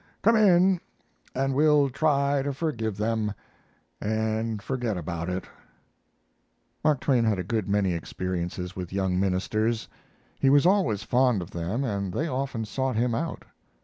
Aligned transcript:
Come 0.23 0.35
in 0.35 0.81
and 1.35 1.53
we'll 1.53 1.91
try 1.91 2.41
to 2.41 2.53
forgive 2.53 2.97
them 2.97 3.35
and 4.01 4.59
forget 4.59 4.97
about 4.97 5.29
it." 5.29 5.45
Mark 6.83 7.01
Twain 7.01 7.23
had 7.23 7.37
a 7.37 7.43
good 7.43 7.69
many 7.69 7.93
experiences 7.93 8.75
with 8.75 8.91
young 8.91 9.19
ministers. 9.19 9.87
He 10.39 10.49
was 10.49 10.65
always 10.65 11.03
fond 11.03 11.43
of 11.43 11.51
them, 11.51 11.83
and 11.83 12.11
they 12.11 12.27
often 12.27 12.65
sought 12.65 12.95
him 12.95 13.13
out. 13.13 13.45